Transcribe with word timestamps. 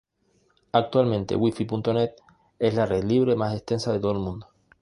Actualmente, 0.71 1.35
guifi.net 1.37 2.13
es 2.57 2.73
la 2.73 2.87
red 2.87 3.03
libre 3.03 3.35
más 3.35 3.53
extensa 3.55 3.93
de 3.93 3.99
todo 3.99 4.13
el 4.13 4.17
mundo. 4.17 4.47